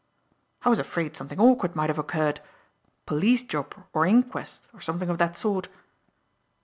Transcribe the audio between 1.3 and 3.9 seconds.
awkward might have occurred, police job